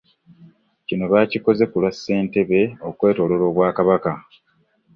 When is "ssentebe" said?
1.95-2.61